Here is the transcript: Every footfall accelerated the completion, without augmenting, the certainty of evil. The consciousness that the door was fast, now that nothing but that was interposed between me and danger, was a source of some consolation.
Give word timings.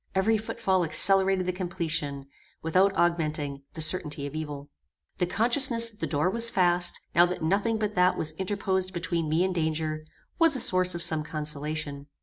Every 0.15 0.35
footfall 0.39 0.83
accelerated 0.83 1.45
the 1.45 1.51
completion, 1.53 2.25
without 2.63 2.95
augmenting, 2.97 3.65
the 3.73 3.83
certainty 3.83 4.25
of 4.25 4.33
evil. 4.33 4.71
The 5.19 5.27
consciousness 5.27 5.91
that 5.91 5.99
the 5.99 6.07
door 6.07 6.27
was 6.27 6.49
fast, 6.49 6.99
now 7.13 7.27
that 7.27 7.43
nothing 7.43 7.77
but 7.77 7.93
that 7.93 8.17
was 8.17 8.31
interposed 8.39 8.93
between 8.93 9.29
me 9.29 9.43
and 9.43 9.53
danger, 9.53 10.01
was 10.39 10.55
a 10.55 10.59
source 10.59 10.95
of 10.95 11.03
some 11.03 11.23
consolation. 11.23 12.07